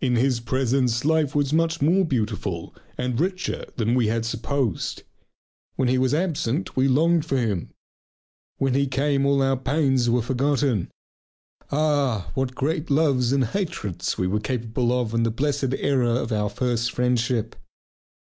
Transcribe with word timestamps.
In 0.00 0.16
his 0.16 0.40
presence 0.40 1.04
life 1.04 1.36
was 1.36 1.52
much 1.52 1.80
more 1.80 2.04
beautiful 2.04 2.74
and 2.96 3.20
richer 3.20 3.64
than 3.76 3.94
we 3.94 4.08
had 4.08 4.24
supposed; 4.26 5.04
when 5.76 5.86
he 5.86 5.98
was 5.98 6.12
absent 6.12 6.74
we 6.76 6.88
longed 6.88 7.24
for 7.24 7.36
him. 7.36 7.70
When 8.56 8.74
he 8.74 8.88
came 8.88 9.24
all 9.24 9.40
our 9.40 9.56
pains 9.56 10.10
were 10.10 10.20
forgotten. 10.20 10.90
Ah, 11.70 12.32
what 12.34 12.56
great 12.56 12.90
loves 12.90 13.30
and 13.32 13.44
hatreds 13.44 14.18
we 14.18 14.26
were 14.26 14.40
capable 14.40 14.92
of 14.92 15.14
in 15.14 15.22
the 15.22 15.30
blessed 15.30 15.72
era 15.74 16.10
of 16.12 16.32
our 16.32 16.48
first 16.50 16.90
friendship! 16.90 17.54